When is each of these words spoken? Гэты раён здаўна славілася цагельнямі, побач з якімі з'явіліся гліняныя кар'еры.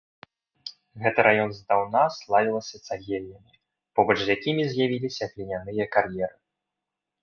Гэты 1.03 1.25
раён 1.27 1.53
здаўна 1.57 2.01
славілася 2.17 2.77
цагельнямі, 2.89 3.53
побач 4.01 4.17
з 4.25 4.29
якімі 4.39 4.63
з'явіліся 4.75 5.23
гліняныя 5.33 5.85
кар'еры. 5.97 6.37